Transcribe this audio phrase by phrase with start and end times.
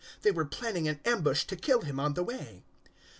[0.23, 2.63] They were planning an ambush to kill him on the way.